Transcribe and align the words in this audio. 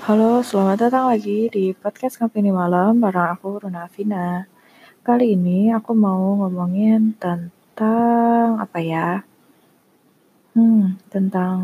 Halo, 0.00 0.40
selamat 0.40 0.88
datang 0.88 1.12
lagi 1.12 1.52
di 1.52 1.76
podcast 1.76 2.16
Ngopeni 2.16 2.48
Malam 2.48 3.04
bareng 3.04 3.36
aku 3.36 3.60
Runa 3.60 3.84
Vina. 3.92 4.48
Kali 5.04 5.36
ini 5.36 5.68
aku 5.76 5.92
mau 5.92 6.40
ngomongin 6.40 7.12
tentang 7.20 8.56
apa 8.56 8.80
ya? 8.80 9.20
Hmm, 10.56 10.96
tentang 11.12 11.60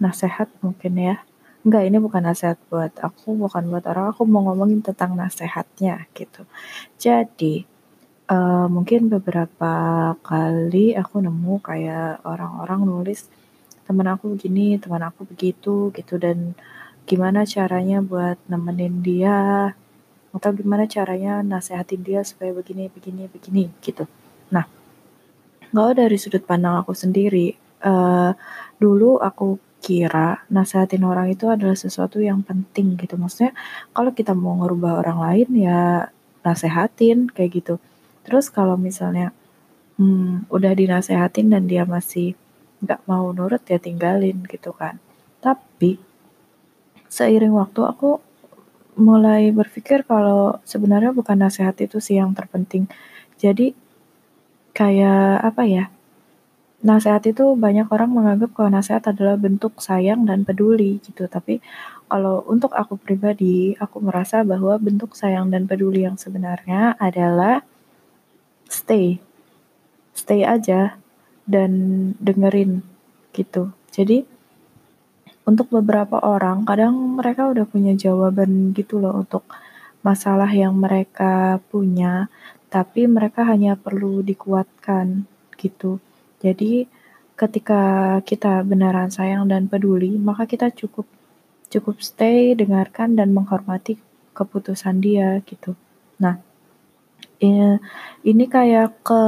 nasehat 0.00 0.48
mungkin 0.64 0.96
ya. 0.96 1.20
Enggak, 1.68 1.84
ini 1.84 2.00
bukan 2.00 2.24
nasehat 2.24 2.56
buat 2.72 2.96
aku, 2.96 3.44
bukan 3.44 3.68
buat 3.68 3.84
orang, 3.92 4.16
aku 4.16 4.24
mau 4.24 4.48
ngomongin 4.48 4.80
tentang 4.80 5.20
nasehatnya 5.20 6.08
gitu. 6.16 6.48
Jadi, 6.96 7.68
uh, 8.32 8.72
mungkin 8.72 9.12
beberapa 9.12 9.72
kali 10.24 10.96
aku 10.96 11.20
nemu 11.20 11.60
kayak 11.60 12.24
orang-orang 12.24 12.88
nulis 12.88 13.28
temen 13.84 14.08
aku 14.08 14.32
begini, 14.32 14.80
teman 14.80 15.04
aku 15.04 15.28
begitu 15.28 15.92
gitu 15.92 16.16
dan 16.16 16.56
gimana 17.06 17.46
caranya 17.46 18.02
buat 18.02 18.36
nemenin 18.50 19.00
dia 19.00 19.72
atau 20.36 20.50
gimana 20.52 20.84
caranya 20.84 21.40
nasehatin 21.40 22.02
dia 22.04 22.20
supaya 22.26 22.52
begini 22.52 22.92
begini 22.92 23.24
begini 23.30 23.64
gitu. 23.80 24.04
Nah, 24.52 24.68
kalau 25.72 25.96
dari 25.96 26.18
sudut 26.20 26.44
pandang 26.44 26.76
aku 26.76 26.92
sendiri, 26.92 27.56
uh, 27.86 28.36
dulu 28.76 29.16
aku 29.22 29.56
kira 29.80 30.44
nasehatin 30.50 31.06
orang 31.06 31.32
itu 31.32 31.46
adalah 31.46 31.78
sesuatu 31.78 32.18
yang 32.20 32.42
penting 32.42 32.98
gitu. 33.00 33.16
Maksudnya 33.16 33.54
kalau 33.94 34.10
kita 34.12 34.34
mau 34.34 34.58
ngerubah 34.60 35.00
orang 35.00 35.18
lain 35.22 35.48
ya 35.56 36.10
nasehatin 36.44 37.30
kayak 37.30 37.62
gitu. 37.62 37.74
Terus 38.26 38.50
kalau 38.50 38.74
misalnya 38.74 39.30
hmm, 39.96 40.50
udah 40.50 40.72
dinasehatin 40.74 41.54
dan 41.54 41.70
dia 41.70 41.86
masih 41.86 42.34
nggak 42.82 43.00
mau 43.08 43.30
nurut 43.32 43.62
ya 43.64 43.78
tinggalin 43.80 44.42
gitu 44.50 44.74
kan. 44.74 44.98
Tapi 45.40 46.02
seiring 47.08 47.54
waktu 47.54 47.80
aku 47.86 48.20
mulai 48.96 49.52
berpikir 49.52 50.08
kalau 50.08 50.56
sebenarnya 50.64 51.12
bukan 51.12 51.36
nasihat 51.36 51.76
itu 51.78 52.00
sih 52.00 52.16
yang 52.16 52.32
terpenting. 52.32 52.88
Jadi 53.36 53.76
kayak 54.72 55.44
apa 55.44 55.62
ya? 55.68 55.84
Nasihat 56.84 57.24
itu 57.28 57.56
banyak 57.56 57.88
orang 57.88 58.12
menganggap 58.12 58.52
kalau 58.56 58.70
nasihat 58.72 59.04
adalah 59.08 59.36
bentuk 59.36 59.80
sayang 59.80 60.24
dan 60.28 60.44
peduli 60.44 61.00
gitu. 61.04 61.28
Tapi 61.28 61.60
kalau 62.06 62.44
untuk 62.48 62.72
aku 62.72 62.96
pribadi, 62.96 63.74
aku 63.76 64.00
merasa 64.00 64.44
bahwa 64.46 64.76
bentuk 64.80 65.12
sayang 65.16 65.52
dan 65.52 65.68
peduli 65.68 66.04
yang 66.08 66.16
sebenarnya 66.16 66.96
adalah 67.00 67.64
stay. 68.68 69.20
Stay 70.16 70.46
aja 70.46 70.96
dan 71.44 71.72
dengerin 72.22 72.80
gitu. 73.36 73.72
Jadi 73.92 74.35
untuk 75.46 75.70
beberapa 75.70 76.18
orang 76.20 76.66
kadang 76.66 76.94
mereka 77.16 77.46
udah 77.46 77.64
punya 77.70 77.94
jawaban 77.94 78.74
gitu 78.74 78.98
loh 78.98 79.22
untuk 79.22 79.46
masalah 80.02 80.50
yang 80.50 80.74
mereka 80.74 81.62
punya, 81.70 82.26
tapi 82.70 83.06
mereka 83.06 83.46
hanya 83.46 83.78
perlu 83.78 84.26
dikuatkan 84.26 85.26
gitu. 85.54 86.02
Jadi 86.42 86.86
ketika 87.38 87.82
kita 88.22 88.62
beneran 88.66 89.10
sayang 89.10 89.46
dan 89.46 89.70
peduli, 89.70 90.14
maka 90.18 90.46
kita 90.50 90.70
cukup 90.74 91.06
cukup 91.70 91.98
stay, 91.98 92.54
dengarkan 92.54 93.18
dan 93.18 93.34
menghormati 93.34 93.98
keputusan 94.34 95.02
dia 95.02 95.42
gitu. 95.42 95.74
Nah, 96.22 96.38
Iya, 97.44 97.64
ini 98.30 98.44
kayak 98.54 98.86
ke 99.06 99.20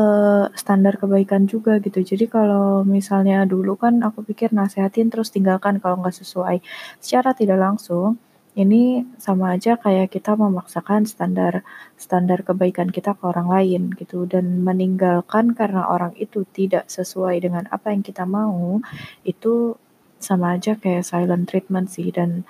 standar 0.60 0.94
kebaikan 1.00 1.44
juga 1.52 1.76
gitu. 1.84 2.00
Jadi 2.10 2.24
kalau 2.36 2.80
misalnya 2.94 3.44
dulu 3.52 3.76
kan 3.82 3.94
aku 4.06 4.24
pikir 4.28 4.48
nasehatin 4.56 5.12
terus 5.12 5.28
tinggalkan 5.34 5.76
kalau 5.82 6.00
nggak 6.00 6.16
sesuai. 6.16 6.56
Secara 7.04 7.30
tidak 7.36 7.60
langsung, 7.60 8.16
ini 8.56 9.04
sama 9.20 9.52
aja 9.54 9.76
kayak 9.76 10.08
kita 10.14 10.32
memaksakan 10.40 11.04
standar 11.04 11.60
standar 12.00 12.38
kebaikan 12.48 12.88
kita 12.96 13.12
ke 13.12 13.24
orang 13.28 13.48
lain 13.54 13.82
gitu 14.00 14.24
dan 14.24 14.64
meninggalkan 14.64 15.52
karena 15.52 15.84
orang 15.94 16.16
itu 16.16 16.48
tidak 16.56 16.88
sesuai 16.88 17.36
dengan 17.44 17.68
apa 17.68 17.92
yang 17.92 18.00
kita 18.00 18.24
mau 18.24 18.80
itu 19.22 19.76
sama 20.18 20.56
aja 20.56 20.74
kayak 20.80 21.04
silent 21.06 21.44
treatment 21.46 21.86
sih 21.92 22.08
dan 22.10 22.42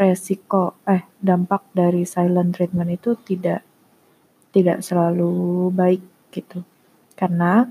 resiko 0.00 0.64
eh 0.88 1.02
dampak 1.20 1.62
dari 1.76 2.02
silent 2.08 2.56
treatment 2.56 2.90
itu 2.96 3.10
tidak 3.28 3.67
tidak 4.52 4.80
selalu 4.80 5.68
baik 5.72 6.02
gitu. 6.32 6.64
Karena 7.18 7.66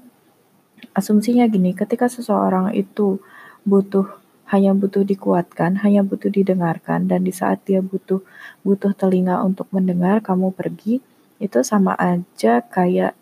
asumsinya 0.94 1.48
gini, 1.50 1.74
ketika 1.74 2.10
seseorang 2.10 2.74
itu 2.76 3.22
butuh 3.66 4.08
hanya 4.48 4.72
butuh 4.72 5.04
dikuatkan, 5.04 5.84
hanya 5.84 6.08
butuh 6.08 6.32
didengarkan 6.32 7.12
dan 7.12 7.28
di 7.28 7.36
saat 7.36 7.64
dia 7.68 7.84
butuh 7.84 8.24
butuh 8.64 8.96
telinga 8.96 9.44
untuk 9.44 9.68
mendengar 9.76 10.24
kamu 10.24 10.56
pergi, 10.56 11.04
itu 11.44 11.60
sama 11.68 11.94
aja 12.00 12.64
kayak 12.64 13.14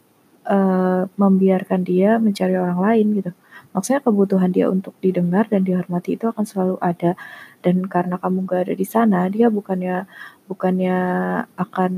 uh, 0.46 1.10
membiarkan 1.18 1.82
dia 1.82 2.22
mencari 2.22 2.56
orang 2.56 2.80
lain 2.80 3.08
gitu. 3.22 3.32
Maksudnya 3.76 4.02
kebutuhan 4.08 4.52
dia 4.56 4.72
untuk 4.72 4.96
didengar 5.04 5.52
dan 5.52 5.68
dihormati 5.68 6.16
itu 6.16 6.32
akan 6.32 6.46
selalu 6.48 6.76
ada 6.80 7.20
dan 7.60 7.84
karena 7.92 8.16
kamu 8.22 8.48
gak 8.48 8.62
ada 8.70 8.74
di 8.78 8.88
sana, 8.88 9.28
dia 9.28 9.52
bukannya 9.52 10.08
bukannya 10.48 10.98
akan 11.58 11.92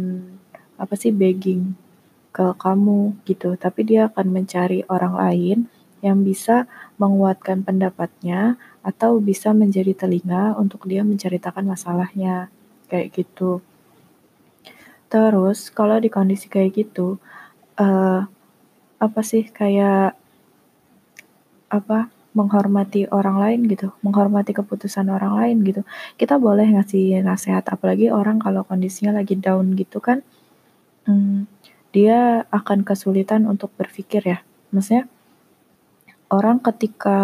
apa 0.77 0.93
sih 0.93 1.11
begging 1.11 1.73
ke 2.31 2.53
kamu 2.53 3.17
gitu, 3.25 3.57
tapi 3.57 3.81
dia 3.81 4.13
akan 4.13 4.27
mencari 4.29 4.85
orang 4.87 5.17
lain 5.17 5.57
yang 6.05 6.21
bisa 6.21 6.69
menguatkan 7.01 7.65
pendapatnya 7.65 8.61
atau 8.85 9.17
bisa 9.17 9.51
menjadi 9.51 9.97
telinga 9.97 10.53
untuk 10.55 10.85
dia 10.85 11.01
menceritakan 11.01 11.65
masalahnya 11.65 12.53
kayak 12.87 13.17
gitu. 13.17 13.59
Terus 15.09 15.73
kalau 15.73 15.97
di 15.97 16.13
kondisi 16.13 16.45
kayak 16.45 16.71
gitu, 16.77 17.17
uh, 17.81 18.21
apa 18.97 19.21
sih 19.25 19.49
kayak 19.49 20.13
apa 21.67 22.07
menghormati 22.37 23.09
orang 23.09 23.41
lain 23.41 23.59
gitu, 23.65 23.89
menghormati 24.05 24.53
keputusan 24.53 25.09
orang 25.09 25.33
lain 25.41 25.57
gitu. 25.65 25.81
Kita 26.21 26.37
boleh 26.37 26.69
ngasih 26.77 27.25
nasihat, 27.25 27.65
apalagi 27.65 28.13
orang 28.13 28.37
kalau 28.37 28.61
kondisinya 28.61 29.17
lagi 29.17 29.33
down 29.33 29.73
gitu 29.73 29.97
kan, 29.97 30.21
hmm, 31.07 31.47
dia 31.95 32.45
akan 32.53 32.83
kesulitan 32.83 33.47
untuk 33.47 33.73
berpikir 33.73 34.21
ya. 34.21 34.39
Maksudnya 34.69 35.07
orang 36.27 36.59
ketika 36.59 37.19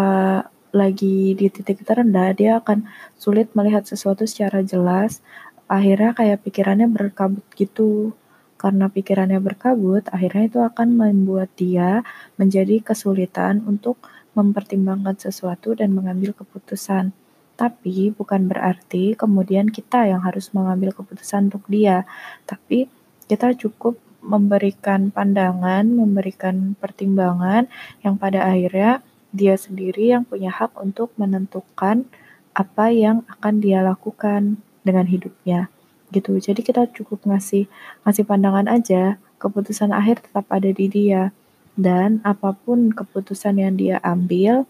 lagi 0.74 1.38
di 1.38 1.46
titik 1.52 1.86
terendah, 1.86 2.34
dia 2.34 2.58
akan 2.58 2.88
sulit 3.14 3.54
melihat 3.54 3.86
sesuatu 3.86 4.26
secara 4.26 4.64
jelas. 4.66 5.22
Akhirnya 5.70 6.16
kayak 6.16 6.42
pikirannya 6.42 6.90
berkabut 6.90 7.46
gitu. 7.54 8.16
Karena 8.58 8.88
pikirannya 8.88 9.38
berkabut, 9.44 10.08
akhirnya 10.08 10.48
itu 10.48 10.58
akan 10.64 10.96
membuat 10.96 11.52
dia 11.54 12.00
menjadi 12.40 12.80
kesulitan 12.80 13.60
untuk 13.68 14.00
mempertimbangkan 14.34 15.14
sesuatu 15.20 15.76
dan 15.76 15.92
mengambil 15.92 16.32
keputusan. 16.32 17.12
Tapi 17.54 18.10
bukan 18.10 18.50
berarti 18.50 19.14
kemudian 19.14 19.70
kita 19.70 20.10
yang 20.10 20.24
harus 20.26 20.50
mengambil 20.50 20.90
keputusan 20.90 21.52
untuk 21.52 21.62
dia, 21.70 22.02
tapi 22.48 22.90
kita 23.28 23.56
cukup 23.56 23.96
memberikan 24.24 25.12
pandangan, 25.12 25.84
memberikan 25.84 26.76
pertimbangan 26.80 27.68
yang 28.00 28.16
pada 28.16 28.48
akhirnya 28.48 29.04
dia 29.34 29.58
sendiri 29.58 30.16
yang 30.16 30.24
punya 30.24 30.48
hak 30.48 30.72
untuk 30.80 31.12
menentukan 31.20 32.08
apa 32.54 32.94
yang 32.94 33.26
akan 33.28 33.60
dia 33.60 33.84
lakukan 33.84 34.62
dengan 34.86 35.04
hidupnya 35.10 35.68
gitu. 36.14 36.38
Jadi 36.38 36.62
kita 36.62 36.88
cukup 36.94 37.26
ngasih 37.26 37.66
ngasih 38.06 38.24
pandangan 38.24 38.70
aja, 38.70 39.18
keputusan 39.42 39.90
akhir 39.90 40.24
tetap 40.24 40.46
ada 40.48 40.70
di 40.70 40.86
dia 40.86 41.34
dan 41.74 42.22
apa 42.22 42.54
pun 42.54 42.94
keputusan 42.94 43.58
yang 43.58 43.74
dia 43.74 43.98
ambil 44.00 44.64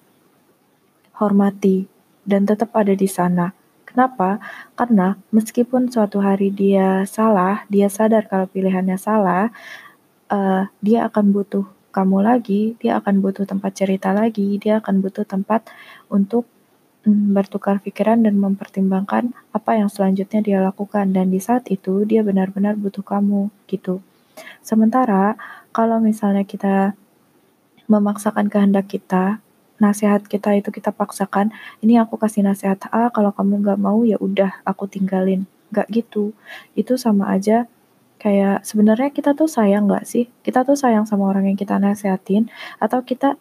hormati 1.21 1.87
dan 2.25 2.49
tetap 2.49 2.73
ada 2.73 2.97
di 2.97 3.05
sana 3.05 3.53
Kenapa? 3.95 4.43
Karena 4.75 5.15
meskipun 5.31 5.87
suatu 5.87 6.19
hari 6.19 6.51
dia 6.51 7.07
salah, 7.07 7.63
dia 7.71 7.87
sadar 7.87 8.27
kalau 8.27 8.51
pilihannya 8.51 8.99
salah, 8.99 9.55
uh, 10.35 10.67
dia 10.83 11.07
akan 11.07 11.31
butuh 11.31 11.63
kamu 11.95 12.27
lagi, 12.27 12.75
dia 12.83 12.99
akan 12.99 13.23
butuh 13.23 13.47
tempat 13.47 13.71
cerita 13.79 14.11
lagi, 14.11 14.59
dia 14.59 14.83
akan 14.83 14.99
butuh 14.99 15.23
tempat 15.23 15.71
untuk 16.11 16.43
um, 17.07 17.39
bertukar 17.39 17.79
pikiran 17.79 18.19
dan 18.27 18.35
mempertimbangkan 18.35 19.31
apa 19.55 19.79
yang 19.79 19.87
selanjutnya 19.87 20.43
dia 20.43 20.59
lakukan 20.59 21.15
dan 21.15 21.31
di 21.31 21.39
saat 21.39 21.71
itu 21.71 22.03
dia 22.03 22.27
benar-benar 22.27 22.75
butuh 22.75 23.07
kamu 23.07 23.47
gitu. 23.71 24.03
Sementara 24.59 25.39
kalau 25.71 26.03
misalnya 26.03 26.43
kita 26.43 26.99
memaksakan 27.87 28.51
kehendak 28.51 28.91
kita 28.91 29.44
nasihat 29.83 30.23
kita 30.27 30.55
itu 30.55 30.71
kita 30.71 30.95
paksakan, 30.95 31.51
ini 31.83 31.99
aku 31.99 32.15
kasih 32.21 32.47
nasihat 32.47 32.79
A, 32.95 33.11
kalau 33.11 33.35
kamu 33.35 33.63
nggak 33.65 33.81
mau 33.81 34.03
ya 34.07 34.19
udah 34.21 34.63
aku 34.63 34.87
tinggalin. 34.87 35.47
Nggak 35.75 35.87
gitu. 35.91 36.31
Itu 36.79 36.95
sama 36.95 37.31
aja 37.35 37.67
kayak 38.23 38.63
sebenarnya 38.65 39.11
kita 39.11 39.35
tuh 39.35 39.51
sayang 39.51 39.91
nggak 39.91 40.07
sih? 40.07 40.31
Kita 40.47 40.63
tuh 40.63 40.79
sayang 40.79 41.05
sama 41.05 41.29
orang 41.29 41.51
yang 41.51 41.59
kita 41.59 41.77
nasihatin 41.77 42.49
atau 42.79 43.03
kita 43.03 43.37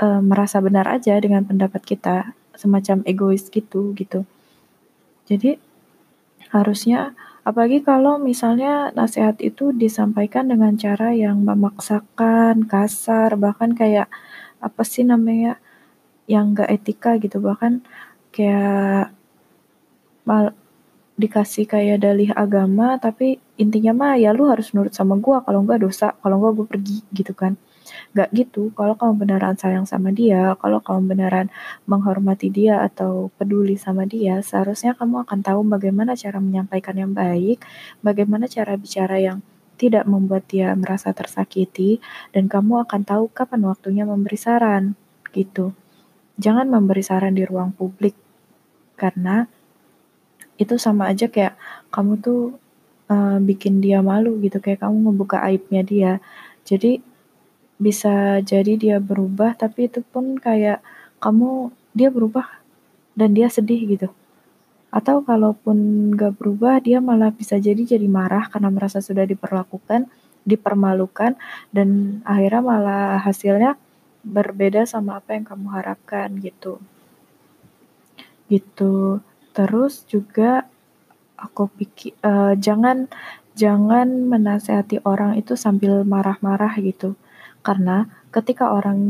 uh, 0.00 0.20
merasa 0.22 0.62
benar 0.62 0.86
aja 0.88 1.18
dengan 1.18 1.42
pendapat 1.44 1.82
kita, 1.82 2.32
semacam 2.54 3.02
egois 3.04 3.50
gitu 3.50 3.92
gitu. 3.98 4.22
Jadi 5.26 5.58
harusnya 6.54 7.18
apalagi 7.42 7.82
kalau 7.82 8.16
misalnya 8.16 8.94
nasihat 8.94 9.36
itu 9.42 9.74
disampaikan 9.74 10.46
dengan 10.48 10.78
cara 10.78 11.10
yang 11.12 11.42
memaksakan, 11.42 12.64
kasar, 12.70 13.34
bahkan 13.36 13.74
kayak 13.74 14.06
apa 14.62 14.82
sih 14.86 15.04
namanya 15.04 15.60
yang 16.30 16.56
gak 16.56 16.70
etika 16.70 17.16
gitu. 17.20 17.38
Bahkan 17.42 17.84
kayak 18.34 19.12
mal 20.24 20.56
dikasih 21.14 21.70
kayak 21.70 22.02
dalih 22.02 22.34
agama 22.34 22.98
tapi 22.98 23.38
intinya 23.54 23.94
mah 23.94 24.14
ya 24.18 24.34
lu 24.34 24.50
harus 24.50 24.74
nurut 24.74 24.92
sama 24.96 25.14
gua. 25.20 25.44
Kalau 25.46 25.62
enggak 25.62 25.80
dosa 25.84 26.16
kalau 26.22 26.42
enggak 26.42 26.52
gue 26.58 26.66
pergi 26.66 26.98
gitu 27.14 27.32
kan. 27.36 27.54
Gak 28.16 28.32
gitu. 28.34 28.72
Kalau 28.74 28.96
kamu 28.98 29.12
beneran 29.26 29.54
sayang 29.60 29.86
sama 29.86 30.10
dia 30.10 30.56
kalau 30.58 30.80
kamu 30.82 31.14
beneran 31.14 31.46
menghormati 31.86 32.48
dia 32.50 32.82
atau 32.82 33.30
peduli 33.38 33.76
sama 33.78 34.08
dia 34.08 34.40
seharusnya 34.42 34.96
kamu 34.98 35.28
akan 35.28 35.40
tahu 35.44 35.60
bagaimana 35.68 36.16
cara 36.18 36.40
menyampaikan 36.40 36.96
yang 36.96 37.12
baik 37.12 37.62
bagaimana 38.00 38.48
cara 38.50 38.74
bicara 38.80 39.20
yang 39.20 39.38
tidak 39.74 40.06
membuat 40.06 40.46
dia 40.46 40.72
merasa 40.78 41.10
tersakiti 41.10 41.98
dan 42.30 42.46
kamu 42.46 42.86
akan 42.86 43.02
tahu 43.02 43.24
kapan 43.30 43.66
waktunya 43.66 44.04
memberi 44.06 44.38
saran 44.38 44.94
gitu 45.34 45.74
jangan 46.38 46.66
memberi 46.66 47.02
saran 47.04 47.34
di 47.34 47.46
ruang 47.46 47.70
publik 47.74 48.14
karena 48.94 49.46
itu 50.54 50.78
sama 50.78 51.10
aja 51.10 51.26
kayak 51.26 51.58
kamu 51.90 52.18
tuh 52.22 52.42
uh, 53.10 53.38
bikin 53.42 53.82
dia 53.82 54.00
malu 54.00 54.38
gitu 54.42 54.62
kayak 54.62 54.86
kamu 54.86 55.10
membuka 55.12 55.42
aibnya 55.42 55.82
dia. 55.82 56.12
Jadi 56.62 57.02
bisa 57.74 58.38
jadi 58.40 58.78
dia 58.78 58.96
berubah 59.02 59.58
tapi 59.58 59.90
itu 59.90 60.00
pun 60.06 60.38
kayak 60.38 60.78
kamu 61.18 61.74
dia 61.92 62.08
berubah 62.14 62.46
dan 63.18 63.34
dia 63.34 63.50
sedih 63.50 63.82
gitu. 63.98 64.08
Atau 64.94 65.26
kalaupun 65.26 66.10
gak 66.14 66.38
berubah 66.38 66.78
dia 66.78 67.02
malah 67.02 67.34
bisa 67.34 67.58
jadi 67.58 67.82
jadi 67.82 68.06
marah 68.06 68.46
karena 68.46 68.70
merasa 68.70 69.02
sudah 69.02 69.26
diperlakukan 69.26 70.06
dipermalukan 70.44 71.40
dan 71.72 72.20
akhirnya 72.22 72.62
malah 72.62 73.16
hasilnya 73.24 73.80
berbeda 74.24 74.88
sama 74.88 75.20
apa 75.20 75.36
yang 75.36 75.44
kamu 75.44 75.68
harapkan 75.70 76.28
gitu 76.40 76.80
gitu 78.48 79.20
terus 79.52 80.08
juga 80.08 80.66
aku 81.36 81.68
pikir 81.70 82.16
uh, 82.24 82.56
jangan 82.56 83.06
jangan 83.54 84.26
menasehati 84.26 85.04
orang 85.06 85.38
itu 85.38 85.54
sambil 85.54 86.02
marah-marah 86.02 86.74
gitu 86.82 87.14
karena 87.64 88.12
ketika 88.28 88.76
orang 88.76 89.00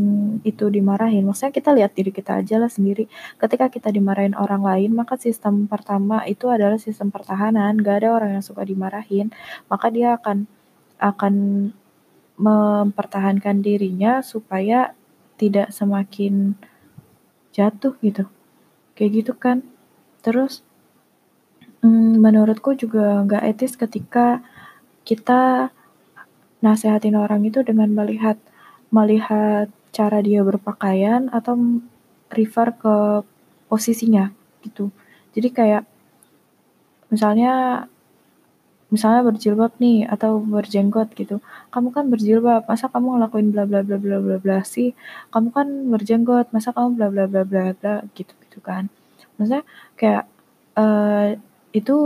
itu 0.46 0.70
dimarahin, 0.70 1.26
maksudnya 1.26 1.50
kita 1.50 1.74
lihat 1.74 1.90
diri 1.98 2.14
kita 2.14 2.38
aja 2.38 2.62
lah 2.62 2.70
sendiri. 2.70 3.10
Ketika 3.34 3.66
kita 3.66 3.90
dimarahin 3.90 4.38
orang 4.38 4.62
lain, 4.62 4.94
maka 4.94 5.18
sistem 5.18 5.66
pertama 5.66 6.22
itu 6.28 6.46
adalah 6.46 6.78
sistem 6.78 7.10
pertahanan. 7.10 7.74
Gak 7.82 8.06
ada 8.06 8.14
orang 8.14 8.38
yang 8.38 8.44
suka 8.46 8.62
dimarahin, 8.62 9.34
maka 9.66 9.90
dia 9.90 10.14
akan 10.14 10.46
akan 11.02 11.34
mempertahankan 12.38 13.58
dirinya 13.58 14.22
supaya 14.22 14.94
tidak 15.48 15.68
semakin 15.70 16.56
jatuh 17.52 17.94
gitu. 18.00 18.24
Kayak 18.96 19.10
gitu 19.20 19.32
kan. 19.36 19.60
Terus 20.24 20.64
hmm, 21.84 22.18
menurutku 22.24 22.72
juga 22.74 23.20
nggak 23.28 23.44
etis 23.54 23.76
ketika 23.76 24.40
kita 25.04 25.68
nasehatin 26.64 27.20
orang 27.20 27.44
itu 27.44 27.60
dengan 27.60 27.92
melihat 27.92 28.40
melihat 28.88 29.68
cara 29.92 30.24
dia 30.24 30.40
berpakaian 30.40 31.28
atau 31.28 31.54
refer 32.32 32.72
ke 32.74 33.22
posisinya 33.68 34.32
gitu. 34.64 34.88
Jadi 35.36 35.48
kayak 35.52 35.84
misalnya 37.12 37.84
misalnya 38.94 39.22
berjilbab 39.28 39.72
nih 39.82 40.06
atau 40.14 40.38
berjenggot 40.38 41.08
gitu. 41.20 41.36
Kamu 41.74 41.88
kan 41.96 42.04
berjilbab, 42.12 42.62
masa 42.70 42.86
kamu 42.92 43.06
ngelakuin 43.18 43.48
bla 43.54 43.64
bla 43.68 43.80
bla 43.86 43.96
bla 44.04 44.16
bla 44.24 44.36
bla 44.44 44.58
sih? 44.74 44.88
Kamu 45.32 45.48
kan 45.56 45.66
berjenggot, 45.92 46.46
masa 46.54 46.70
kamu 46.76 46.88
bla 46.96 47.06
bla 47.12 47.24
bla 47.30 47.42
bla 47.50 47.62
bla 47.78 47.94
gitu 48.16 48.32
gitu 48.46 48.58
kan. 48.62 48.86
Maksudnya 49.36 49.62
kayak 49.98 50.24
uh, 50.78 51.34
itu 51.74 51.96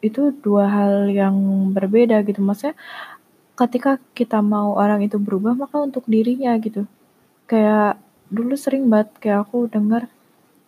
itu 0.00 0.22
dua 0.44 0.64
hal 0.70 0.94
yang 1.12 1.36
berbeda 1.76 2.22
gitu. 2.28 2.40
Maksudnya 2.40 2.74
ketika 3.60 4.00
kita 4.16 4.38
mau 4.40 4.72
orang 4.72 5.04
itu 5.04 5.20
berubah 5.20 5.52
maka 5.52 5.76
untuk 5.84 6.08
dirinya 6.08 6.56
gitu 6.56 6.88
kayak 7.44 8.00
dulu 8.30 8.54
sering 8.56 8.86
banget 8.88 9.10
kayak 9.20 9.38
aku 9.44 9.66
dengar 9.66 10.06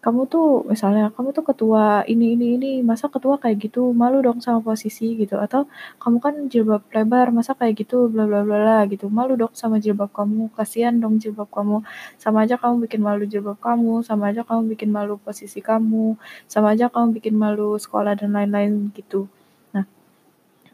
kamu 0.03 0.21
tuh 0.27 0.67
misalnya 0.67 1.15
kamu 1.15 1.31
tuh 1.31 1.45
ketua 1.47 2.03
ini 2.11 2.35
ini 2.35 2.47
ini 2.59 2.71
masa 2.83 3.07
ketua 3.07 3.39
kayak 3.39 3.57
gitu 3.71 3.95
malu 3.95 4.19
dong 4.27 4.43
sama 4.43 4.59
posisi 4.59 5.15
gitu. 5.15 5.39
Atau 5.39 5.71
kamu 6.03 6.19
kan 6.19 6.35
jilbab 6.51 6.83
lebar 6.91 7.31
masa 7.31 7.55
kayak 7.55 7.87
gitu 7.87 8.11
bla 8.11 8.27
bla 8.27 8.43
bla 8.43 8.59
bla 8.59 8.79
gitu. 8.91 9.07
Malu 9.07 9.39
dong 9.39 9.55
sama 9.55 9.79
jilbab 9.79 10.11
kamu 10.11 10.51
kasihan 10.59 10.95
dong 10.99 11.23
jilbab 11.23 11.47
kamu. 11.55 11.87
Sama 12.19 12.43
aja 12.43 12.59
kamu 12.59 12.75
bikin 12.91 13.01
malu 13.07 13.23
jilbab 13.31 13.59
kamu 13.63 14.03
sama 14.03 14.35
aja 14.35 14.43
kamu 14.43 14.75
bikin 14.75 14.91
malu 14.91 15.15
posisi 15.23 15.63
kamu 15.63 16.19
sama 16.51 16.75
aja 16.75 16.91
kamu 16.91 17.07
bikin 17.23 17.35
malu 17.39 17.79
sekolah 17.79 18.19
dan 18.19 18.35
lain-lain 18.35 18.91
gitu. 18.99 19.31
Nah 19.71 19.87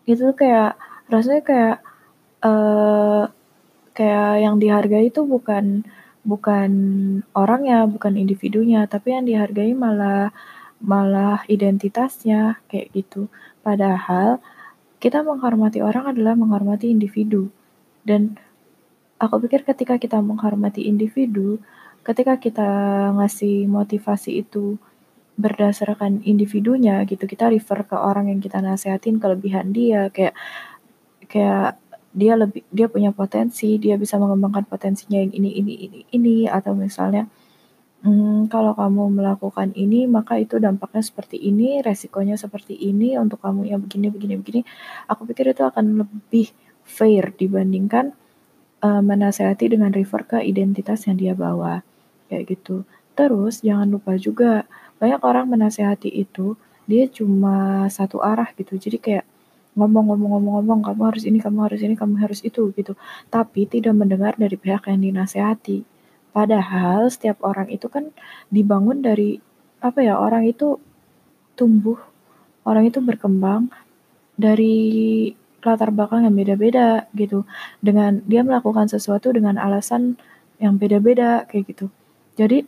itu 0.08 0.24
kayak 0.32 0.80
rasanya 1.12 1.42
kayak 1.44 1.76
uh, 2.48 3.28
kayak 3.92 4.40
yang 4.40 4.56
dihargai 4.56 5.12
itu 5.12 5.20
bukan 5.26 5.84
bukan 6.28 6.70
orangnya, 7.32 7.88
bukan 7.88 8.20
individunya, 8.20 8.84
tapi 8.84 9.16
yang 9.16 9.24
dihargai 9.24 9.72
malah 9.72 10.28
malah 10.78 11.42
identitasnya 11.48 12.60
kayak 12.68 12.92
gitu. 12.92 13.32
Padahal 13.64 14.38
kita 15.00 15.24
menghormati 15.24 15.80
orang 15.80 16.12
adalah 16.12 16.36
menghormati 16.36 16.92
individu. 16.92 17.48
Dan 18.04 18.36
aku 19.16 19.48
pikir 19.48 19.64
ketika 19.64 19.96
kita 19.96 20.20
menghormati 20.20 20.84
individu, 20.84 21.58
ketika 22.04 22.36
kita 22.36 22.70
ngasih 23.16 23.64
motivasi 23.66 24.44
itu 24.44 24.76
berdasarkan 25.38 26.22
individunya 26.28 27.02
gitu, 27.08 27.24
kita 27.24 27.48
refer 27.48 27.88
ke 27.88 27.96
orang 27.96 28.28
yang 28.28 28.40
kita 28.42 28.58
nasehatin 28.60 29.16
kelebihan 29.22 29.70
dia 29.70 30.10
kayak 30.10 30.34
kayak 31.30 31.78
dia 32.18 32.34
lebih 32.34 32.66
dia 32.74 32.90
punya 32.90 33.14
potensi, 33.14 33.78
dia 33.78 33.94
bisa 33.94 34.18
mengembangkan 34.18 34.66
potensinya 34.66 35.22
yang 35.22 35.30
ini 35.30 35.50
ini 35.62 35.72
ini 35.86 35.98
ini 36.10 36.36
atau 36.50 36.74
misalnya 36.74 37.30
hmm, 38.02 38.50
kalau 38.50 38.74
kamu 38.74 39.22
melakukan 39.22 39.70
ini 39.78 40.10
maka 40.10 40.34
itu 40.42 40.58
dampaknya 40.58 41.02
seperti 41.06 41.38
ini, 41.38 41.78
resikonya 41.78 42.34
seperti 42.34 42.74
ini 42.74 43.14
untuk 43.14 43.38
kamu 43.38 43.70
yang 43.70 43.80
begini 43.86 44.10
begini 44.10 44.34
begini. 44.34 44.60
Aku 45.06 45.22
pikir 45.30 45.54
itu 45.54 45.62
akan 45.62 46.02
lebih 46.02 46.50
fair 46.82 47.30
dibandingkan 47.38 48.18
uh, 48.82 49.02
menasehati 49.02 49.70
dengan 49.78 49.94
refer 49.94 50.26
ke 50.26 50.38
identitas 50.42 51.06
yang 51.06 51.14
dia 51.14 51.34
bawa 51.38 51.86
kayak 52.26 52.58
gitu. 52.58 52.82
Terus 53.14 53.62
jangan 53.62 53.86
lupa 53.90 54.18
juga 54.18 54.66
banyak 54.98 55.22
orang 55.22 55.46
menasehati 55.54 56.10
itu 56.10 56.58
dia 56.88 57.04
cuma 57.06 57.86
satu 57.92 58.24
arah 58.24 58.48
gitu. 58.56 58.80
Jadi 58.80 58.96
kayak 58.98 59.26
ngomong-ngomong-ngomong-ngomong 59.78 60.80
kamu 60.82 61.02
harus 61.06 61.24
ini, 61.24 61.38
kamu 61.38 61.58
harus 61.70 61.80
ini, 61.86 61.94
kamu 61.94 62.14
harus 62.18 62.40
itu 62.42 62.74
gitu. 62.74 62.98
Tapi 63.30 63.70
tidak 63.70 63.94
mendengar 63.94 64.34
dari 64.34 64.58
pihak 64.58 64.90
yang 64.90 64.98
dinasehati. 64.98 65.86
Padahal 66.34 67.06
setiap 67.08 67.38
orang 67.46 67.70
itu 67.70 67.86
kan 67.86 68.10
dibangun 68.50 69.00
dari 69.00 69.38
apa 69.78 70.02
ya? 70.02 70.18
Orang 70.18 70.44
itu 70.50 70.82
tumbuh, 71.54 71.98
orang 72.66 72.90
itu 72.90 72.98
berkembang 72.98 73.70
dari 74.34 75.30
latar 75.62 75.90
belakang 75.94 76.26
yang 76.26 76.34
beda-beda 76.34 77.06
gitu. 77.14 77.46
Dengan 77.78 78.22
dia 78.26 78.42
melakukan 78.42 78.90
sesuatu 78.90 79.30
dengan 79.30 79.58
alasan 79.58 80.18
yang 80.58 80.74
beda-beda 80.78 81.46
kayak 81.46 81.74
gitu. 81.74 81.86
Jadi 82.34 82.66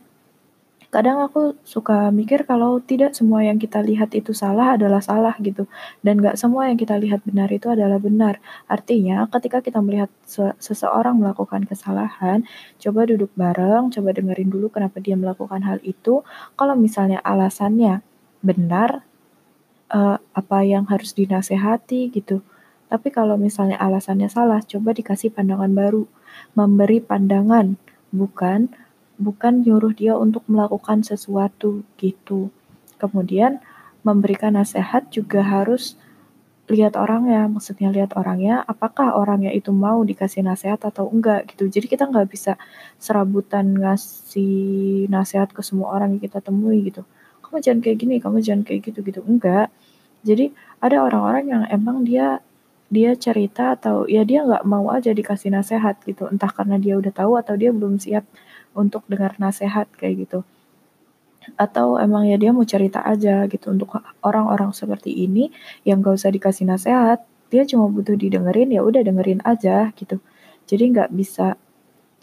kadang 0.90 1.22
aku 1.22 1.54
suka 1.62 2.10
mikir 2.10 2.42
kalau 2.42 2.82
tidak 2.82 3.14
semua 3.14 3.46
yang 3.46 3.62
kita 3.62 3.78
lihat 3.78 4.10
itu 4.10 4.34
salah 4.34 4.74
adalah 4.74 4.98
salah 4.98 5.38
gitu. 5.38 5.70
Dan 6.02 6.18
gak 6.18 6.34
semua 6.34 6.66
yang 6.66 6.74
kita 6.74 6.98
lihat 6.98 7.22
benar 7.22 7.46
itu 7.54 7.70
adalah 7.70 8.02
benar. 8.02 8.42
Artinya 8.66 9.30
ketika 9.30 9.62
kita 9.62 9.78
melihat 9.78 10.10
seseorang 10.58 11.14
melakukan 11.22 11.62
kesalahan 11.70 12.42
coba 12.82 13.06
duduk 13.06 13.30
bareng 13.38 13.94
coba 13.94 14.10
dengerin 14.10 14.50
dulu 14.50 14.66
kenapa 14.74 14.98
dia 14.98 15.14
melakukan 15.14 15.62
hal 15.62 15.78
itu. 15.86 16.26
Kalau 16.58 16.74
misalnya 16.74 17.22
alasannya 17.22 18.02
benar 18.42 19.06
uh, 19.94 20.18
apa 20.34 20.58
yang 20.66 20.90
harus 20.90 21.14
dinasehati 21.14 22.10
gitu. 22.10 22.42
Tapi 22.90 23.14
kalau 23.14 23.38
misalnya 23.38 23.78
alasannya 23.78 24.26
salah 24.26 24.58
coba 24.66 24.90
dikasih 24.90 25.30
pandangan 25.30 25.70
baru. 25.70 26.10
Memberi 26.58 26.98
pandangan 26.98 27.78
bukan 28.10 28.74
bukan 29.20 29.60
nyuruh 29.60 29.92
dia 29.92 30.16
untuk 30.16 30.42
melakukan 30.48 31.04
sesuatu 31.04 31.84
gitu. 32.00 32.48
Kemudian 32.96 33.60
memberikan 34.00 34.56
nasihat 34.56 35.12
juga 35.12 35.44
harus 35.44 36.00
lihat 36.70 36.94
orangnya, 36.94 37.50
maksudnya 37.50 37.90
lihat 37.90 38.14
orangnya, 38.14 38.62
apakah 38.64 39.18
orangnya 39.18 39.50
itu 39.50 39.74
mau 39.74 40.00
dikasih 40.06 40.46
nasihat 40.46 40.78
atau 40.80 41.10
enggak 41.10 41.50
gitu. 41.52 41.66
Jadi 41.66 41.86
kita 41.90 42.06
nggak 42.06 42.30
bisa 42.30 42.54
serabutan 42.96 43.74
ngasih 43.74 45.10
nasihat 45.10 45.50
ke 45.50 45.60
semua 45.66 45.90
orang 45.98 46.16
yang 46.16 46.22
kita 46.22 46.38
temui 46.40 46.88
gitu. 46.88 47.02
kamu 47.44 47.58
jangan 47.66 47.80
kayak 47.82 47.98
gini, 47.98 48.16
kamu 48.22 48.38
jangan 48.46 48.62
kayak 48.62 48.80
gitu 48.86 49.02
gitu. 49.02 49.20
Enggak. 49.26 49.74
Jadi 50.22 50.54
ada 50.78 51.02
orang-orang 51.02 51.44
yang 51.50 51.62
emang 51.66 52.06
dia 52.06 52.38
dia 52.90 53.14
cerita 53.18 53.74
atau 53.78 54.06
ya 54.06 54.22
dia 54.22 54.46
nggak 54.46 54.66
mau 54.66 54.90
aja 54.94 55.10
dikasih 55.10 55.50
nasehat 55.50 55.98
gitu. 56.06 56.30
Entah 56.30 56.50
karena 56.54 56.78
dia 56.78 56.94
udah 56.94 57.10
tahu 57.10 57.34
atau 57.34 57.58
dia 57.58 57.74
belum 57.74 57.98
siap 57.98 58.22
untuk 58.74 59.06
dengar 59.10 59.36
nasehat 59.38 59.90
kayak 59.94 60.26
gitu. 60.26 60.40
Atau 61.56 61.96
emang 61.96 62.28
ya 62.28 62.36
dia 62.36 62.52
mau 62.52 62.64
cerita 62.68 63.00
aja 63.02 63.48
gitu 63.48 63.72
untuk 63.72 63.96
orang-orang 64.20 64.70
seperti 64.76 65.10
ini 65.12 65.48
yang 65.88 66.04
gak 66.04 66.20
usah 66.20 66.30
dikasih 66.30 66.68
nasehat, 66.68 67.24
dia 67.50 67.66
cuma 67.66 67.90
butuh 67.90 68.14
didengerin 68.14 68.70
ya 68.70 68.80
udah 68.86 69.02
dengerin 69.02 69.42
aja 69.42 69.90
gitu. 69.98 70.22
Jadi 70.70 70.94
nggak 70.94 71.10
bisa 71.10 71.58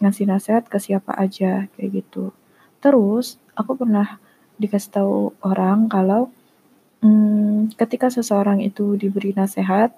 ngasih 0.00 0.24
nasehat 0.24 0.72
ke 0.72 0.80
siapa 0.80 1.12
aja 1.12 1.68
kayak 1.76 1.90
gitu. 2.02 2.32
Terus 2.80 3.36
aku 3.52 3.76
pernah 3.76 4.16
dikasih 4.56 4.90
tahu 4.90 5.36
orang 5.44 5.92
kalau 5.92 6.32
hmm, 7.04 7.76
ketika 7.76 8.08
seseorang 8.08 8.64
itu 8.64 8.96
diberi 8.96 9.36
nasehat, 9.36 9.92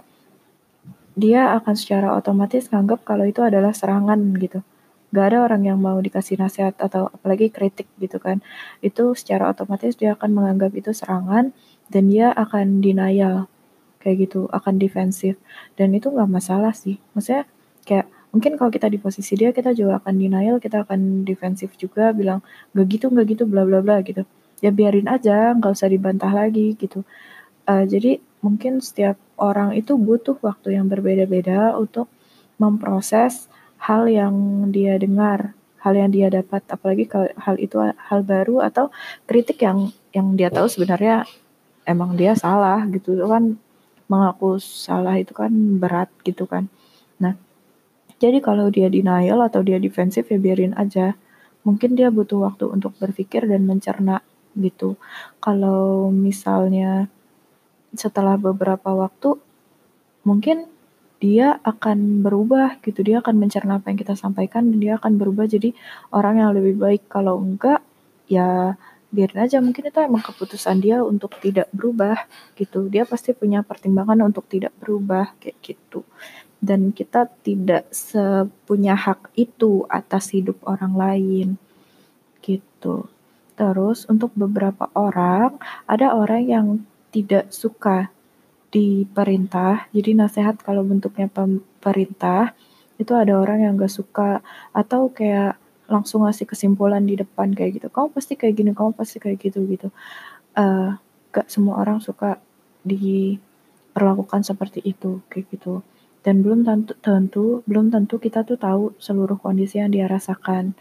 dia 1.15 1.55
akan 1.55 1.75
secara 1.79 2.17
otomatis 2.17 2.67
nganggap 2.73 3.07
kalau 3.07 3.29
itu 3.29 3.45
adalah 3.45 3.71
serangan 3.71 4.19
gitu. 4.41 4.67
Gak 5.11 5.35
ada 5.35 5.39
orang 5.43 5.67
yang 5.67 5.79
mau 5.83 5.99
dikasih 5.99 6.39
nasihat 6.39 6.79
atau 6.79 7.11
apalagi 7.11 7.51
kritik 7.51 7.91
gitu 7.99 8.23
kan. 8.23 8.39
Itu 8.79 9.19
secara 9.19 9.51
otomatis 9.51 9.99
dia 9.99 10.15
akan 10.15 10.31
menganggap 10.31 10.71
itu 10.79 10.95
serangan 10.95 11.51
dan 11.91 12.03
dia 12.07 12.31
akan 12.31 12.79
denial 12.79 13.51
kayak 13.99 14.31
gitu, 14.31 14.47
akan 14.55 14.79
defensif. 14.79 15.37
Dan 15.75 15.93
itu 15.99 16.09
nggak 16.15 16.31
masalah 16.31 16.71
sih. 16.73 17.03
Maksudnya 17.13 17.45
kayak 17.83 18.07
mungkin 18.31 18.55
kalau 18.55 18.71
kita 18.71 18.87
di 18.87 19.03
posisi 19.03 19.35
dia 19.35 19.51
kita 19.51 19.75
juga 19.75 19.99
akan 19.99 20.15
denial, 20.15 20.63
kita 20.63 20.87
akan 20.87 21.27
defensif 21.27 21.75
juga 21.75 22.15
bilang 22.15 22.41
gak 22.73 22.87
gitu 22.87 23.11
gak 23.11 23.27
gitu 23.27 23.43
bla 23.51 23.67
bla 23.67 23.83
bla 23.83 23.99
gitu. 24.07 24.23
Ya 24.63 24.71
biarin 24.71 25.11
aja, 25.11 25.57
nggak 25.57 25.73
usah 25.75 25.89
dibantah 25.91 26.31
lagi 26.31 26.79
gitu. 26.79 27.03
Uh, 27.67 27.83
jadi 27.83 28.23
mungkin 28.41 28.79
setiap 28.79 29.19
orang 29.41 29.75
itu 29.75 29.97
butuh 29.99 30.37
waktu 30.41 30.79
yang 30.79 30.87
berbeda-beda 30.87 31.75
untuk 31.77 32.07
memproses 32.61 33.50
hal 33.81 34.07
yang 34.07 34.35
dia 34.69 35.01
dengar, 35.01 35.57
hal 35.81 35.97
yang 35.97 36.13
dia 36.13 36.29
dapat, 36.29 36.61
apalagi 36.69 37.09
kalau 37.09 37.33
hal 37.41 37.57
itu 37.57 37.81
hal 37.81 38.21
baru 38.21 38.61
atau 38.61 38.93
kritik 39.25 39.65
yang 39.65 39.89
yang 40.13 40.37
dia 40.37 40.53
tahu 40.53 40.69
sebenarnya 40.69 41.25
emang 41.89 42.15
dia 42.15 42.37
salah 42.37 42.85
gitu 42.93 43.17
kan 43.25 43.57
mengaku 44.11 44.59
salah 44.61 45.17
itu 45.17 45.33
kan 45.33 45.51
berat 45.81 46.11
gitu 46.27 46.45
kan. 46.45 46.67
Nah, 47.23 47.39
jadi 48.19 48.43
kalau 48.43 48.69
dia 48.69 48.91
denial 48.91 49.41
atau 49.41 49.63
dia 49.63 49.79
defensif 49.79 50.29
ya 50.29 50.37
biarin 50.37 50.75
aja. 50.75 51.15
Mungkin 51.63 51.93
dia 51.95 52.09
butuh 52.09 52.41
waktu 52.43 52.73
untuk 52.73 52.97
berpikir 52.99 53.45
dan 53.45 53.69
mencerna 53.69 54.25
gitu. 54.59 54.99
Kalau 55.39 56.11
misalnya 56.11 57.07
setelah 57.95 58.35
beberapa 58.35 58.91
waktu 58.91 59.39
mungkin 60.27 60.67
dia 61.21 61.61
akan 61.63 62.25
berubah 62.25 62.81
gitu. 62.81 63.05
Dia 63.05 63.21
akan 63.21 63.37
mencerna 63.37 63.77
apa 63.79 63.93
yang 63.93 64.01
kita 64.01 64.17
sampaikan 64.17 64.73
dan 64.73 64.79
dia 64.81 64.93
akan 64.97 65.21
berubah 65.21 65.45
jadi 65.45 65.77
orang 66.11 66.41
yang 66.41 66.51
lebih 66.57 66.81
baik. 66.81 67.03
Kalau 67.13 67.37
enggak 67.39 67.85
ya 68.25 68.75
biarin 69.13 69.45
aja. 69.45 69.61
Mungkin 69.61 69.93
itu 69.93 69.99
emang 70.01 70.25
keputusan 70.25 70.81
dia 70.81 71.05
untuk 71.05 71.37
tidak 71.39 71.69
berubah 71.77 72.25
gitu. 72.57 72.89
Dia 72.89 73.05
pasti 73.05 73.37
punya 73.37 73.61
pertimbangan 73.61 74.25
untuk 74.25 74.49
tidak 74.49 74.73
berubah 74.81 75.37
kayak 75.37 75.61
gitu. 75.61 76.09
Dan 76.57 76.97
kita 76.97 77.29
tidak 77.45 77.93
sepunya 77.93 78.97
hak 78.97 79.33
itu 79.37 79.85
atas 79.93 80.33
hidup 80.33 80.57
orang 80.65 80.97
lain 80.97 81.49
gitu. 82.41 83.13
Terus 83.61 84.09
untuk 84.09 84.33
beberapa 84.33 84.89
orang 84.97 85.61
ada 85.85 86.17
orang 86.17 86.43
yang 86.49 86.67
tidak 87.13 87.53
suka 87.53 88.09
di 88.71 89.03
perintah, 89.05 89.91
jadi 89.91 90.15
nasehat 90.15 90.63
kalau 90.63 90.87
bentuknya 90.87 91.27
pemerintah, 91.27 92.55
itu 93.03 93.13
ada 93.19 93.35
orang 93.35 93.67
yang 93.67 93.75
gak 93.75 93.91
suka 93.91 94.45
atau 94.71 95.11
kayak 95.11 95.59
langsung 95.91 96.23
ngasih 96.23 96.47
kesimpulan 96.47 97.03
di 97.03 97.19
depan 97.19 97.51
kayak 97.51 97.83
gitu. 97.83 97.89
Kamu 97.91 98.15
pasti 98.15 98.39
kayak 98.39 98.55
gini, 98.55 98.71
kamu 98.71 98.95
pasti 98.95 99.19
kayak 99.19 99.39
gitu 99.43 99.67
gitu. 99.67 99.89
Uh, 100.55 100.95
gak 101.35 101.51
semua 101.51 101.83
orang 101.83 101.99
suka 101.99 102.39
diperlakukan 102.87 104.47
seperti 104.47 104.87
itu 104.87 105.19
kayak 105.27 105.51
gitu. 105.51 105.83
Dan 106.21 106.45
belum 106.45 106.63
tentu, 106.69 106.93
tentu 107.01 107.47
belum 107.65 107.89
tentu 107.89 108.21
kita 108.21 108.45
tuh 108.45 108.61
tahu 108.61 108.93
seluruh 109.01 109.41
kondisi 109.41 109.81
yang 109.81 109.91
dia 109.91 110.05
rasakan 110.05 110.77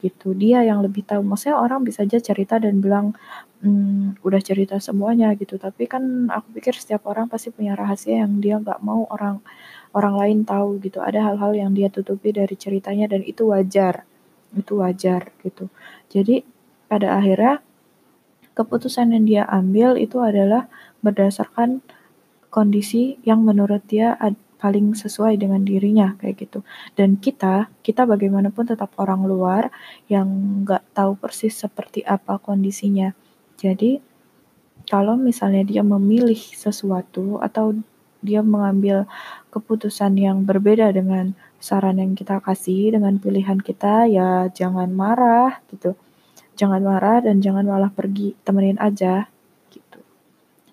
gitu. 0.00 0.32
Dia 0.34 0.64
yang 0.64 0.80
lebih 0.80 1.04
tahu. 1.06 1.22
Maksudnya 1.22 1.60
orang 1.60 1.84
bisa 1.84 2.02
aja 2.02 2.18
cerita 2.18 2.56
dan 2.56 2.80
bilang 2.80 3.14
hmm, 3.60 4.20
udah 4.24 4.40
cerita 4.40 4.80
semuanya 4.80 5.32
gitu 5.36 5.60
tapi 5.60 5.86
kan 5.86 6.28
aku 6.32 6.60
pikir 6.60 6.74
setiap 6.76 7.06
orang 7.08 7.28
pasti 7.28 7.52
punya 7.52 7.76
rahasia 7.76 8.24
yang 8.24 8.40
dia 8.40 8.56
nggak 8.60 8.80
mau 8.80 9.04
orang 9.12 9.40
orang 9.92 10.14
lain 10.16 10.38
tahu 10.48 10.80
gitu 10.80 11.04
ada 11.04 11.20
hal-hal 11.30 11.52
yang 11.52 11.70
dia 11.76 11.92
tutupi 11.92 12.32
dari 12.32 12.56
ceritanya 12.56 13.10
dan 13.10 13.22
itu 13.24 13.48
wajar 13.52 14.08
itu 14.56 14.80
wajar 14.80 15.30
gitu 15.44 15.70
jadi 16.10 16.42
pada 16.90 17.20
akhirnya 17.20 17.62
keputusan 18.56 19.14
yang 19.14 19.24
dia 19.24 19.42
ambil 19.46 19.94
itu 19.94 20.18
adalah 20.18 20.66
berdasarkan 21.00 21.84
kondisi 22.50 23.22
yang 23.22 23.46
menurut 23.46 23.80
dia 23.86 24.18
paling 24.60 24.92
sesuai 24.92 25.40
dengan 25.40 25.64
dirinya 25.64 26.20
kayak 26.20 26.36
gitu 26.44 26.60
dan 26.92 27.16
kita 27.16 27.72
kita 27.80 28.04
bagaimanapun 28.04 28.68
tetap 28.68 28.92
orang 29.00 29.24
luar 29.24 29.72
yang 30.12 30.28
nggak 30.68 30.84
tahu 30.92 31.16
persis 31.16 31.56
seperti 31.56 32.04
apa 32.04 32.36
kondisinya 32.36 33.16
jadi, 33.60 34.00
kalau 34.88 35.20
misalnya 35.20 35.60
dia 35.68 35.84
memilih 35.84 36.40
sesuatu 36.40 37.36
atau 37.44 37.76
dia 38.24 38.40
mengambil 38.40 39.04
keputusan 39.52 40.16
yang 40.16 40.48
berbeda 40.48 40.88
dengan 40.96 41.36
saran 41.60 42.00
yang 42.00 42.16
kita 42.16 42.40
kasih, 42.40 42.96
dengan 42.96 43.20
pilihan 43.20 43.60
kita, 43.60 44.08
ya 44.08 44.48
jangan 44.48 44.88
marah 44.96 45.60
gitu. 45.68 45.92
Jangan 46.56 46.80
marah 46.80 47.20
dan 47.20 47.44
jangan 47.44 47.68
malah 47.68 47.92
pergi, 47.92 48.32
temenin 48.48 48.80
aja 48.80 49.28
gitu. 49.68 50.00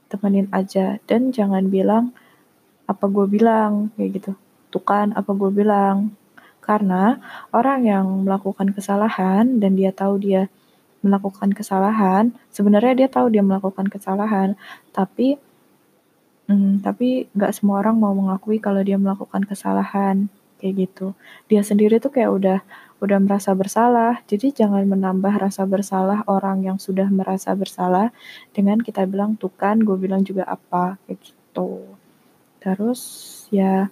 Temenin 0.07 0.47
aja 0.55 1.03
dan 1.03 1.35
jangan 1.35 1.67
bilang 1.67 2.15
apa 2.87 3.05
gue 3.11 3.25
bilang 3.27 3.91
kayak 3.95 4.09
gitu. 4.17 4.31
Tuh 4.71 4.83
kan 4.83 5.13
apa 5.13 5.31
gue 5.35 5.51
bilang. 5.51 6.15
Karena 6.63 7.15
orang 7.55 7.87
yang 7.87 8.05
melakukan 8.27 8.75
kesalahan 8.75 9.63
dan 9.63 9.79
dia 9.79 9.95
tahu 9.95 10.19
dia 10.19 10.51
melakukan 10.99 11.55
kesalahan, 11.55 12.35
sebenarnya 12.51 13.05
dia 13.05 13.07
tahu 13.07 13.31
dia 13.31 13.39
melakukan 13.39 13.87
kesalahan, 13.87 14.59
tapi 14.91 15.39
hmm, 16.51 16.83
tapi 16.83 17.31
nggak 17.31 17.53
semua 17.55 17.79
orang 17.79 17.95
mau 17.95 18.11
mengakui 18.11 18.59
kalau 18.59 18.83
dia 18.83 18.99
melakukan 18.99 19.47
kesalahan 19.47 20.27
kayak 20.59 20.89
gitu. 20.89 21.13
Dia 21.47 21.61
sendiri 21.63 22.01
tuh 22.01 22.11
kayak 22.11 22.31
udah 22.33 22.59
udah 22.97 23.17
merasa 23.21 23.53
bersalah. 23.53 24.25
Jadi 24.25 24.51
jangan 24.51 24.83
menambah 24.89 25.37
rasa 25.37 25.63
bersalah 25.69 26.25
orang 26.25 26.65
yang 26.65 26.77
sudah 26.81 27.07
merasa 27.13 27.53
bersalah 27.53 28.09
dengan 28.51 28.81
kita 28.81 29.05
bilang 29.05 29.37
tuh 29.37 29.53
kan, 29.53 29.79
gue 29.79 29.95
bilang 29.95 30.25
juga 30.25 30.49
apa 30.49 30.97
kayak 31.05 31.19
gitu. 31.21 31.96
Terus 32.63 33.01
ya 33.53 33.89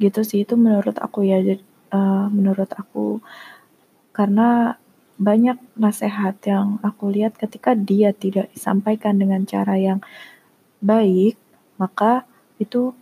gitu 0.00 0.20
sih 0.26 0.42
itu 0.44 0.54
menurut 0.58 0.96
aku 0.98 1.24
ya. 1.26 1.38
Uh, 1.92 2.24
menurut 2.32 2.72
aku 2.72 3.20
karena 4.16 4.80
banyak 5.20 5.60
nasihat 5.76 6.34
yang 6.48 6.80
aku 6.80 7.12
lihat 7.12 7.36
ketika 7.36 7.76
dia 7.76 8.16
tidak 8.16 8.48
disampaikan 8.56 9.20
dengan 9.20 9.44
cara 9.44 9.76
yang 9.76 10.00
baik, 10.82 11.36
maka 11.76 12.24
itu 12.58 12.96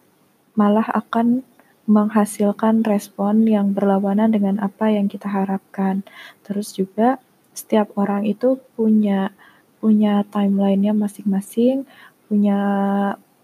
malah 0.59 0.85
akan 0.91 1.47
menghasilkan 1.89 2.85
respon 2.85 3.49
yang 3.49 3.73
berlawanan 3.73 4.31
dengan 4.31 4.61
apa 4.61 4.93
yang 4.93 5.09
kita 5.09 5.27
harapkan. 5.27 6.05
Terus 6.45 6.77
juga 6.77 7.19
setiap 7.57 7.91
orang 7.99 8.29
itu 8.29 8.61
punya 8.77 9.33
punya 9.81 10.23
timelinenya 10.29 10.93
masing-masing, 10.93 11.89
punya 12.29 12.61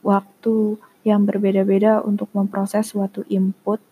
waktu 0.07 0.79
yang 1.03 1.27
berbeda-beda 1.27 2.03
untuk 2.07 2.31
memproses 2.31 2.95
suatu 2.95 3.27
input 3.27 3.83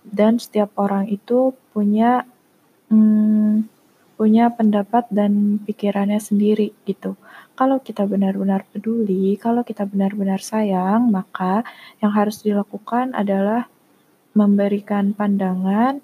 dan 0.00 0.40
setiap 0.40 0.72
orang 0.80 1.08
itu 1.12 1.52
punya 1.76 2.24
hmm, 2.88 3.68
punya 4.18 4.50
pendapat 4.50 5.06
dan 5.14 5.62
pikirannya 5.62 6.18
sendiri 6.18 6.74
gitu. 6.88 7.14
Kalau 7.54 7.78
kita 7.78 8.02
benar-benar 8.02 8.66
peduli, 8.66 9.38
kalau 9.38 9.62
kita 9.62 9.86
benar-benar 9.86 10.42
sayang, 10.42 11.06
maka 11.06 11.62
yang 12.02 12.10
harus 12.10 12.42
dilakukan 12.42 13.14
adalah 13.14 13.70
memberikan 14.34 15.14
pandangan, 15.14 16.02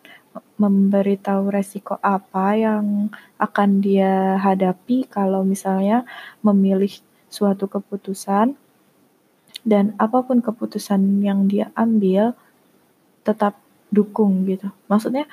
memberitahu 0.58 1.50
resiko 1.50 1.98
apa 2.02 2.54
yang 2.54 3.10
akan 3.38 3.82
dia 3.82 4.38
hadapi 4.38 5.10
kalau 5.10 5.42
misalnya 5.42 6.06
memilih 6.42 6.90
suatu 7.26 7.66
keputusan 7.66 8.54
dan 9.64 9.96
apa 9.96 10.20
pun 10.20 10.44
keputusan 10.44 11.24
yang 11.24 11.48
dia 11.48 11.72
ambil 11.74 12.36
tetap 13.24 13.56
dukung 13.88 14.44
gitu. 14.44 14.68
Maksudnya 14.86 15.24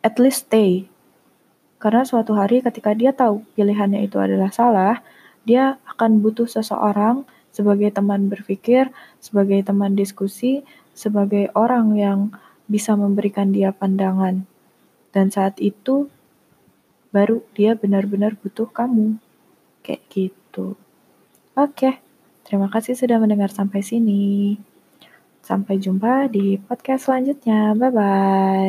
at 0.00 0.16
least 0.16 0.48
stay 0.48 0.86
Karena 1.80 2.04
suatu 2.04 2.36
hari 2.36 2.60
ketika 2.60 2.92
dia 2.92 3.08
tahu 3.16 3.40
pilihannya 3.56 4.04
itu 4.04 4.20
adalah 4.20 4.52
salah, 4.52 5.00
dia 5.48 5.80
akan 5.88 6.20
butuh 6.20 6.44
seseorang 6.44 7.24
sebagai 7.48 7.88
teman 7.88 8.28
berpikir, 8.28 8.92
sebagai 9.16 9.64
teman 9.64 9.96
diskusi, 9.96 10.60
sebagai 10.92 11.48
orang 11.56 11.96
yang 11.96 12.20
bisa 12.68 12.92
memberikan 13.00 13.48
dia 13.56 13.72
pandangan. 13.72 14.44
Dan 15.16 15.32
saat 15.32 15.56
itu 15.56 16.12
baru 17.16 17.40
dia 17.56 17.72
benar-benar 17.74 18.36
butuh 18.36 18.68
kamu. 18.68 19.16
Kayak 19.80 20.04
gitu. 20.12 20.76
Oke, 21.56 21.96
terima 22.50 22.66
kasih 22.66 22.98
sudah 22.98 23.22
mendengar 23.22 23.54
sampai 23.54 23.78
sini. 23.86 24.58
Sampai 25.46 25.78
jumpa 25.78 26.26
di 26.34 26.58
podcast 26.58 27.06
selanjutnya. 27.06 27.78
Bye 27.78 27.90
bye. 27.94 28.68